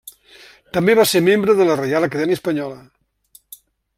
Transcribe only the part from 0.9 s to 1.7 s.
va ser membre de